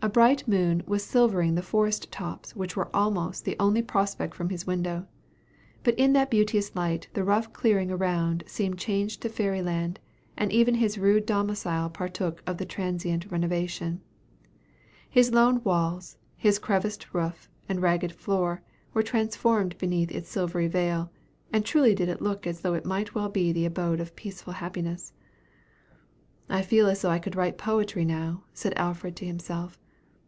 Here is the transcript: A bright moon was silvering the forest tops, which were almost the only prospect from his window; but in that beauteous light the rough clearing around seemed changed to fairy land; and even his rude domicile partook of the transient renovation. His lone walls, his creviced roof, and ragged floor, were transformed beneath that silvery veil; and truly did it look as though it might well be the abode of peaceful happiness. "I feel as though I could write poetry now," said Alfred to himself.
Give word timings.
A 0.00 0.08
bright 0.08 0.46
moon 0.46 0.84
was 0.86 1.02
silvering 1.02 1.56
the 1.56 1.60
forest 1.62 2.12
tops, 2.12 2.54
which 2.54 2.76
were 2.76 2.88
almost 2.94 3.44
the 3.44 3.56
only 3.58 3.82
prospect 3.82 4.32
from 4.32 4.48
his 4.48 4.64
window; 4.64 5.08
but 5.82 5.96
in 5.98 6.12
that 6.12 6.30
beauteous 6.30 6.76
light 6.76 7.08
the 7.14 7.24
rough 7.24 7.52
clearing 7.52 7.90
around 7.90 8.44
seemed 8.46 8.78
changed 8.78 9.20
to 9.22 9.28
fairy 9.28 9.60
land; 9.60 9.98
and 10.36 10.52
even 10.52 10.76
his 10.76 10.98
rude 10.98 11.26
domicile 11.26 11.90
partook 11.90 12.44
of 12.46 12.58
the 12.58 12.64
transient 12.64 13.28
renovation. 13.32 14.00
His 15.10 15.32
lone 15.32 15.64
walls, 15.64 16.16
his 16.36 16.60
creviced 16.60 17.12
roof, 17.12 17.50
and 17.68 17.82
ragged 17.82 18.12
floor, 18.12 18.62
were 18.94 19.02
transformed 19.02 19.76
beneath 19.78 20.10
that 20.10 20.26
silvery 20.26 20.68
veil; 20.68 21.10
and 21.52 21.64
truly 21.64 21.96
did 21.96 22.08
it 22.08 22.22
look 22.22 22.46
as 22.46 22.60
though 22.60 22.74
it 22.74 22.86
might 22.86 23.16
well 23.16 23.28
be 23.28 23.50
the 23.50 23.66
abode 23.66 23.98
of 23.98 24.14
peaceful 24.14 24.52
happiness. 24.54 25.12
"I 26.48 26.62
feel 26.62 26.86
as 26.86 27.02
though 27.02 27.10
I 27.10 27.18
could 27.18 27.34
write 27.34 27.58
poetry 27.58 28.04
now," 28.04 28.44
said 28.54 28.72
Alfred 28.76 29.16
to 29.16 29.26
himself. 29.26 29.76